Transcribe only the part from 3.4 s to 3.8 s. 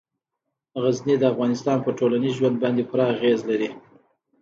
لري.